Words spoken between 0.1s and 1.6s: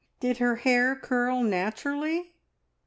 Did her hair curl